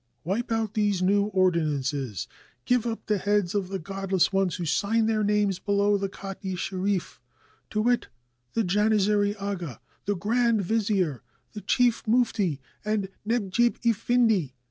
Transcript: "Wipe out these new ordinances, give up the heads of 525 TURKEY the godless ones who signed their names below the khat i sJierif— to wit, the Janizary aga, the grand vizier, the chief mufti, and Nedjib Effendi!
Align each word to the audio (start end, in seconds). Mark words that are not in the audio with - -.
"Wipe 0.23 0.51
out 0.51 0.73
these 0.73 1.03
new 1.03 1.25
ordinances, 1.25 2.27
give 2.65 2.87
up 2.87 3.05
the 3.05 3.19
heads 3.19 3.53
of 3.53 3.65
525 3.65 3.69
TURKEY 3.69 3.71
the 3.71 3.85
godless 4.07 4.33
ones 4.33 4.55
who 4.55 4.65
signed 4.65 5.07
their 5.07 5.23
names 5.23 5.59
below 5.59 5.95
the 5.95 6.09
khat 6.09 6.39
i 6.43 6.47
sJierif— 6.47 7.19
to 7.69 7.83
wit, 7.83 8.07
the 8.53 8.63
Janizary 8.63 9.39
aga, 9.39 9.79
the 10.05 10.15
grand 10.15 10.63
vizier, 10.63 11.21
the 11.53 11.61
chief 11.61 12.07
mufti, 12.07 12.59
and 12.83 13.09
Nedjib 13.27 13.75
Effendi! 13.85 14.55